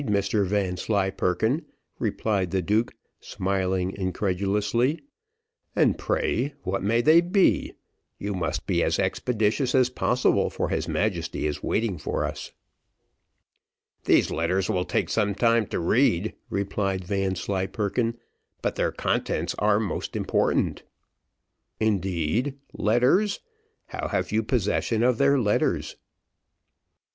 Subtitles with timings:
[0.05, 1.63] Mr Vanslyperken,"
[1.99, 4.99] replied the duke, smiling incredulously,
[5.75, 7.73] "and pray what may they be?
[8.17, 12.51] you must be as expeditious as possible, for his Majesty is waiting for us."
[14.05, 18.17] "These letters will take some time to read," replied Vanslyperken;
[18.63, 20.81] "but their contents are most important."
[21.79, 23.39] "Indeed, letters
[23.85, 25.95] how have you possession of their letters?"